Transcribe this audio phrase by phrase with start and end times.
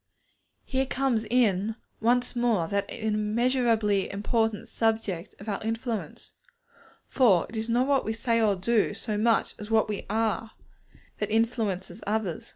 [0.65, 6.33] Here comes in once more that immeasurably important subject of our influence.
[7.07, 10.53] For it is not what we say or do, so much as what we are,
[11.19, 12.49] that influences others.